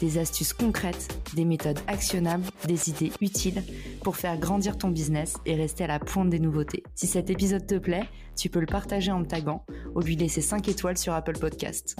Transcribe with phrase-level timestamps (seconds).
[0.00, 3.62] des astuces concrètes, des méthodes actionnables, des idées utiles
[4.02, 6.82] pour faire grandir ton business et rester à la pointe des nouveautés.
[6.94, 8.04] Si cet épisode te plaît,
[8.36, 11.96] tu peux le partager en me taguant ou lui laisser 5 étoiles sur Apple Podcast.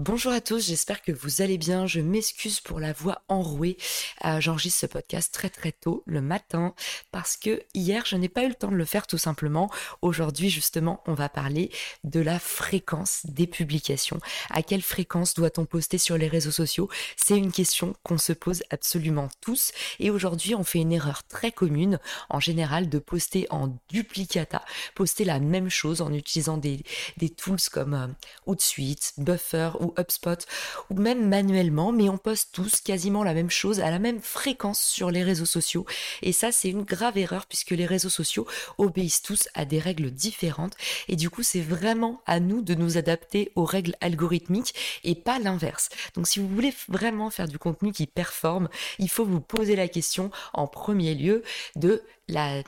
[0.00, 1.86] Bonjour à tous, j'espère que vous allez bien.
[1.86, 3.76] Je m'excuse pour la voix enrouée.
[4.24, 6.74] Euh, J'enregistre ce podcast très très tôt le matin
[7.12, 9.70] parce que hier je n'ai pas eu le temps de le faire tout simplement.
[10.02, 11.70] Aujourd'hui justement on va parler
[12.02, 14.18] de la fréquence des publications.
[14.50, 16.90] À quelle fréquence doit-on poster sur les réseaux sociaux?
[17.16, 21.52] C'est une question qu'on se pose absolument tous et aujourd'hui on fait une erreur très
[21.52, 24.64] commune en général de poster en duplicata,
[24.96, 26.82] poster la même chose en utilisant des,
[27.16, 28.08] des tools comme euh,
[28.46, 30.46] Outsuite, Buffer ou HubSpot
[30.90, 34.80] ou même manuellement, mais on poste tous quasiment la même chose à la même fréquence
[34.80, 35.86] sur les réseaux sociaux.
[36.22, 38.46] Et ça, c'est une grave erreur puisque les réseaux sociaux
[38.78, 40.76] obéissent tous à des règles différentes.
[41.08, 44.74] Et du coup, c'est vraiment à nous de nous adapter aux règles algorithmiques
[45.04, 45.88] et pas l'inverse.
[46.14, 48.68] Donc, si vous voulez vraiment faire du contenu qui performe,
[48.98, 51.42] il faut vous poser la question en premier lieu
[51.76, 52.62] de la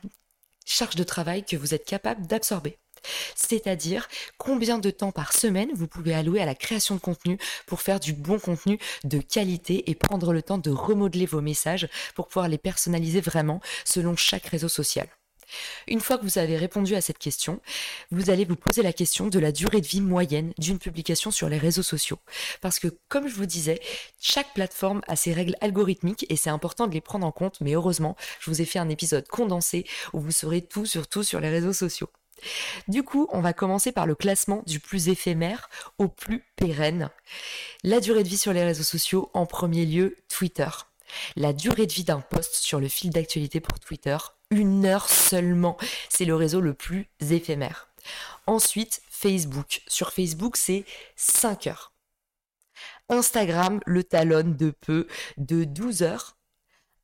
[0.64, 2.76] charge de travail que vous êtes capable d'absorber
[3.34, 7.80] c'est-à-dire combien de temps par semaine vous pouvez allouer à la création de contenu pour
[7.80, 12.28] faire du bon contenu de qualité et prendre le temps de remodeler vos messages pour
[12.28, 15.08] pouvoir les personnaliser vraiment selon chaque réseau social?
[15.86, 17.60] Une fois que vous avez répondu à cette question,
[18.10, 21.48] vous allez vous poser la question de la durée de vie moyenne d'une publication sur
[21.48, 22.18] les réseaux sociaux.
[22.60, 23.80] Parce que, comme je vous disais,
[24.20, 27.74] chaque plateforme a ses règles algorithmiques et c'est important de les prendre en compte, mais
[27.74, 31.40] heureusement, je vous ai fait un épisode condensé où vous saurez tout sur tout sur
[31.40, 32.10] les réseaux sociaux.
[32.88, 37.10] Du coup, on va commencer par le classement du plus éphémère au plus pérenne.
[37.82, 40.68] La durée de vie sur les réseaux sociaux, en premier lieu, Twitter.
[41.36, 44.16] La durée de vie d'un post sur le fil d'actualité pour Twitter,
[44.50, 45.76] une heure seulement.
[46.08, 47.88] C'est le réseau le plus éphémère.
[48.46, 49.82] Ensuite, Facebook.
[49.86, 50.84] Sur Facebook, c'est
[51.16, 51.92] 5 heures.
[53.08, 55.06] Instagram le talonne de peu
[55.38, 56.35] de 12 heures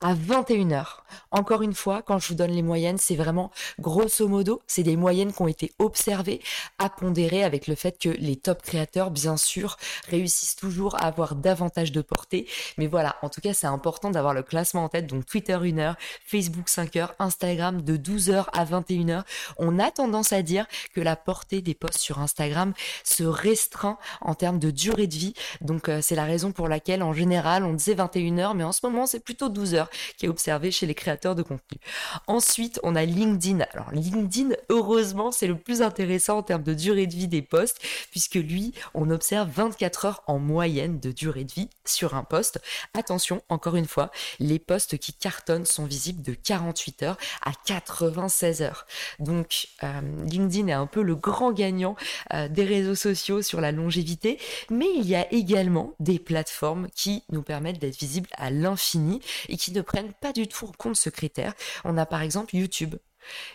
[0.03, 0.85] à 21h.
[1.31, 4.97] Encore une fois, quand je vous donne les moyennes, c'est vraiment grosso modo, c'est des
[4.97, 6.41] moyennes qui ont été observées,
[6.79, 9.77] à pondérer avec le fait que les top créateurs, bien sûr,
[10.09, 12.47] réussissent toujours à avoir davantage de portée.
[12.79, 15.07] Mais voilà, en tout cas, c'est important d'avoir le classement en tête.
[15.07, 19.23] Donc Twitter 1 heure, Facebook 5 heures, Instagram de 12h à 21h.
[19.59, 22.73] On a tendance à dire que la portée des posts sur Instagram
[23.05, 25.35] se restreint en termes de durée de vie.
[25.61, 28.81] Donc euh, c'est la raison pour laquelle en général on disait 21h, mais en ce
[28.85, 31.79] moment c'est plutôt 12 heures qui est observé chez les créateurs de contenu.
[32.27, 33.65] Ensuite, on a LinkedIn.
[33.73, 37.81] Alors LinkedIn, heureusement, c'est le plus intéressant en termes de durée de vie des posts,
[38.11, 42.61] puisque lui, on observe 24 heures en moyenne de durée de vie sur un post.
[42.95, 48.63] Attention, encore une fois, les posts qui cartonnent sont visibles de 48 heures à 96
[48.63, 48.87] heures.
[49.19, 51.97] Donc euh, LinkedIn est un peu le grand gagnant
[52.33, 54.39] euh, des réseaux sociaux sur la longévité,
[54.71, 59.57] mais il y a également des plateformes qui nous permettent d'être visibles à l'infini et
[59.57, 61.55] qui ne prennent pas du tout en compte ce critère.
[61.85, 62.97] On a par exemple YouTube.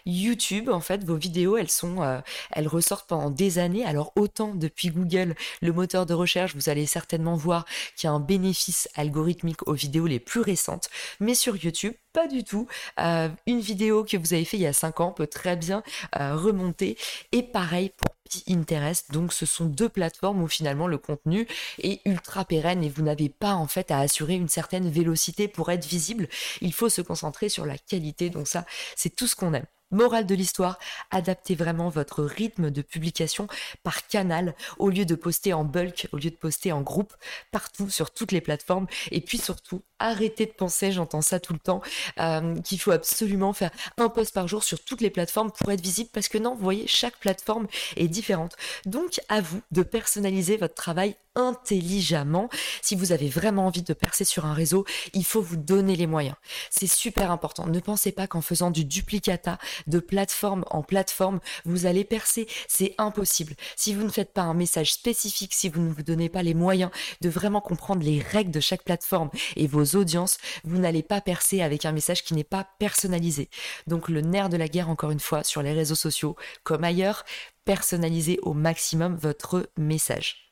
[0.06, 2.20] YouTube, en fait, vos vidéos, elles sont, euh,
[2.52, 3.86] elles ressortent pendant des années.
[3.86, 7.66] Alors autant depuis Google, le moteur de recherche, vous allez certainement voir
[7.96, 10.90] qu'il y a un bénéfice algorithmique aux vidéos les plus récentes,
[11.20, 12.68] mais sur YouTube, pas du tout.
[13.00, 15.84] Euh, une vidéo que vous avez fait il y a 5 ans peut très bien
[16.20, 16.98] euh, remonter.
[17.32, 19.12] Et pareil pour Pinterest.
[19.12, 21.48] Donc ce sont deux plateformes où finalement le contenu
[21.80, 25.72] est ultra pérenne et vous n'avez pas en fait à assurer une certaine vélocité pour
[25.72, 26.28] être visible.
[26.62, 28.30] Il faut se concentrer sur la qualité.
[28.30, 28.66] Donc ça,
[28.96, 29.66] c'est tout ce qu'on aime.
[29.90, 30.80] Morale de l'histoire,
[31.12, 33.48] adaptez vraiment votre rythme de publication
[33.84, 37.14] par canal au lieu de poster en bulk, au lieu de poster en groupe,
[37.54, 38.88] partout sur toutes les plateformes.
[39.12, 41.82] Et puis surtout, arrêtez de penser, j'entends ça tout le temps,
[42.20, 45.82] euh, qu'il faut absolument faire un post par jour sur toutes les plateformes pour être
[45.82, 48.56] visible parce que non, vous voyez, chaque plateforme est différente.
[48.86, 52.50] Donc à vous de personnaliser votre travail intelligemment.
[52.82, 56.08] Si vous avez vraiment envie de percer sur un réseau, il faut vous donner les
[56.08, 56.36] moyens.
[56.70, 57.68] C'est super important.
[57.68, 62.48] Ne pensez pas qu'en faisant du duplicata de plateforme en plateforme, vous allez percer.
[62.68, 63.54] C'est impossible.
[63.76, 66.56] Si vous ne faites pas un message spécifique, si vous ne vous donnez pas les
[66.56, 66.92] moyens
[67.22, 71.62] de vraiment comprendre les règles de chaque plateforme et vos audiences, vous n'allez pas percer
[71.62, 73.50] avec un message qui n'est pas personnalisé.
[73.88, 77.26] Donc le nerf de la guerre, encore une fois, sur les réseaux sociaux comme ailleurs,
[77.66, 80.47] personnalisez au maximum votre message.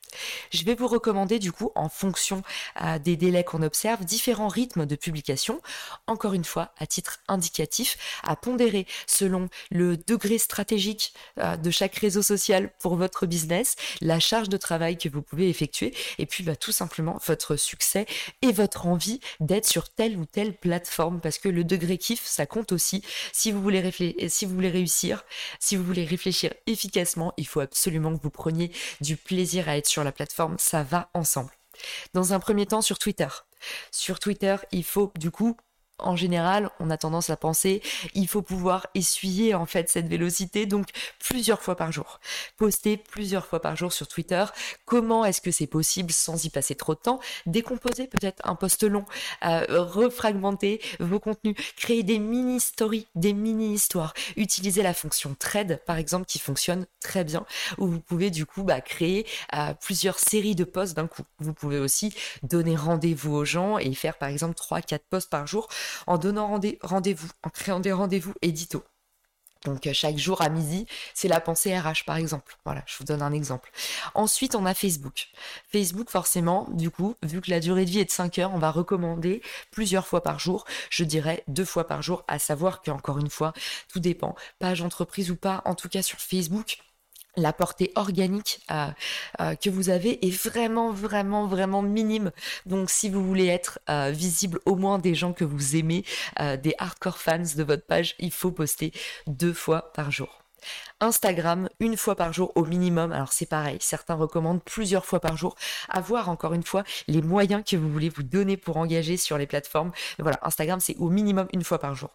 [0.50, 2.42] Je vais vous recommander du coup, en fonction
[2.82, 5.60] euh, des délais qu'on observe, différents rythmes de publication.
[6.06, 11.96] Encore une fois, à titre indicatif, à pondérer selon le degré stratégique euh, de chaque
[11.96, 16.44] réseau social pour votre business, la charge de travail que vous pouvez effectuer, et puis
[16.44, 18.06] bah, tout simplement votre succès
[18.42, 22.46] et votre envie d'être sur telle ou telle plateforme, parce que le degré kiff, ça
[22.46, 23.02] compte aussi.
[23.32, 23.92] Si vous voulez,
[24.28, 25.24] si vous voulez réussir,
[25.60, 28.70] si vous voulez réfléchir efficacement, il faut absolument que vous preniez
[29.00, 31.50] du plaisir à être sur la plateforme, ça va ensemble.
[32.14, 33.28] Dans un premier temps sur Twitter.
[33.90, 35.56] Sur Twitter, il faut du coup
[35.98, 37.82] en général, on a tendance à penser,
[38.14, 40.88] il faut pouvoir essuyer en fait cette vélocité, donc
[41.18, 42.20] plusieurs fois par jour.
[42.58, 44.44] Poster plusieurs fois par jour sur Twitter.
[44.84, 47.20] Comment est-ce que c'est possible sans y passer trop de temps?
[47.46, 49.04] Décomposer peut-être un post long,
[49.44, 54.12] euh, refragmenter vos contenus, créer des mini stories, des mini histoires.
[54.36, 57.46] Utiliser la fonction thread par exemple qui fonctionne très bien,
[57.78, 61.22] où vous pouvez du coup bah, créer euh, plusieurs séries de posts d'un coup.
[61.38, 65.68] Vous pouvez aussi donner rendez-vous aux gens et faire par exemple 3-4 posts par jour
[66.06, 68.84] en donnant rendez-vous, en créant des rendez-vous édito.
[69.66, 72.56] Donc euh, chaque jour à midi, c'est la pensée RH par exemple.
[72.64, 73.70] Voilà, je vous donne un exemple.
[74.14, 75.28] Ensuite, on a Facebook.
[75.68, 78.58] Facebook, forcément, du coup, vu que la durée de vie est de 5 heures, on
[78.58, 80.64] va recommander plusieurs fois par jour.
[80.90, 83.52] Je dirais deux fois par jour, à savoir qu'encore une fois,
[83.88, 84.36] tout dépend.
[84.58, 86.78] Page entreprise ou pas, en tout cas sur Facebook,
[87.36, 88.88] la portée organique euh,
[89.40, 92.32] euh, que vous avez est vraiment, vraiment, vraiment minime.
[92.64, 96.04] Donc, si vous voulez être euh, visible au moins des gens que vous aimez,
[96.62, 98.92] des hardcore fans de votre page, il faut poster
[99.26, 100.42] deux fois par jour.
[101.00, 103.12] Instagram, une fois par jour au minimum.
[103.12, 105.54] Alors c'est pareil, certains recommandent plusieurs fois par jour.
[105.88, 109.46] Avoir encore une fois les moyens que vous voulez vous donner pour engager sur les
[109.46, 109.92] plateformes.
[110.18, 112.10] Voilà, Instagram c'est au minimum une fois par jour.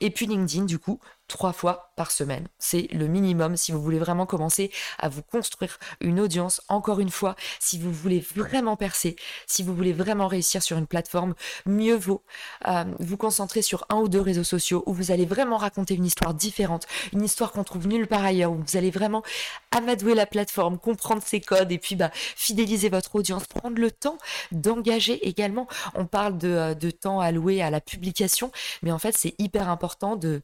[0.00, 0.98] Et puis LinkedIn, du coup,
[1.30, 2.48] trois fois par semaine.
[2.58, 6.60] C'est le minimum si vous voulez vraiment commencer à vous construire une audience.
[6.68, 9.14] Encore une fois, si vous voulez vraiment percer,
[9.46, 11.34] si vous voulez vraiment réussir sur une plateforme,
[11.66, 12.24] mieux vaut
[12.66, 16.04] euh, vous concentrer sur un ou deux réseaux sociaux où vous allez vraiment raconter une
[16.04, 19.22] histoire différente, une histoire qu'on trouve nulle part ailleurs, où vous allez vraiment
[19.70, 24.18] amadouer la plateforme, comprendre ses codes et puis bah, fidéliser votre audience, prendre le temps
[24.50, 25.68] d'engager également.
[25.94, 28.50] On parle de, euh, de temps alloué à la publication,
[28.82, 30.42] mais en fait c'est hyper important de,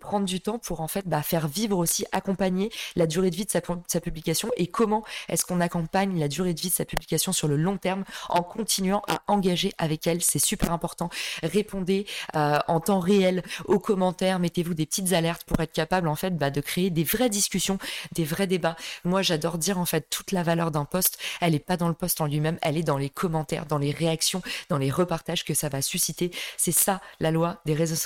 [0.00, 3.44] prendre du temps pour en fait bah, faire vivre aussi, accompagner la durée de vie
[3.44, 3.60] de sa,
[4.00, 7.56] publication et comment est-ce qu'on accompagne la durée de vie de sa publication sur le
[7.56, 10.22] long terme en continuant à engager avec elle.
[10.22, 11.10] C'est super important.
[11.42, 16.14] Répondez euh, en temps réel aux commentaires, mettez-vous des petites alertes pour être capable en
[16.14, 17.78] fait bah, de créer des vraies discussions,
[18.12, 18.76] des vrais débats.
[19.04, 21.94] Moi, j'adore dire en fait toute la valeur d'un post, elle n'est pas dans le
[21.94, 25.54] post en lui-même, elle est dans les commentaires, dans les réactions, dans les repartages que
[25.54, 26.30] ça va susciter.
[26.56, 27.96] C'est ça la loi des réseaux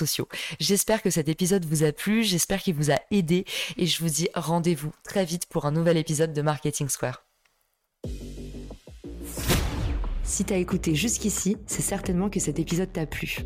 [0.59, 3.45] J'espère que cet épisode vous a plu j'espère qu'il vous a aidé
[3.77, 7.25] et je vous dis rendez-vous très vite pour un nouvel épisode de Marketing Square.
[10.23, 13.39] Si t'as écouté jusqu'ici, c'est certainement que cet épisode t'a plu.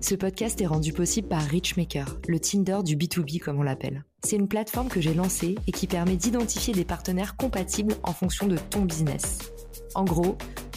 [0.00, 4.04] Ce podcast est rendu possible par Richmaker, le Tinder du B2B comme on l'appelle.
[4.24, 8.46] C'est une plateforme que j'ai lancée et qui permet d'identifier des partenaires compatibles en fonction
[8.46, 9.52] de ton business.
[9.94, 10.36] En gros,